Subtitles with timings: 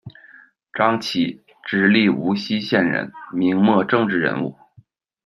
[0.73, 4.55] 张琦，直隶无锡县人，明末政治人物。